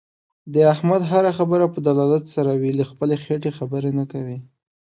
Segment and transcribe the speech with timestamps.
[0.53, 2.71] د احمد هر خبره په دلالت سره وي.
[2.79, 4.37] له خپلې خېټې خبرې نه کوي.